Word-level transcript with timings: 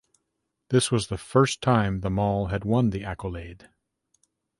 This 0.69 0.89
was 0.89 1.09
the 1.09 1.17
first 1.19 1.61
time 1.61 1.99
the 1.99 2.09
mall 2.09 2.47
had 2.47 2.65
won 2.65 2.89
the 2.89 3.03
accolade. 3.03 3.69